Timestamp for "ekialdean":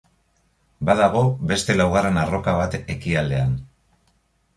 2.95-3.53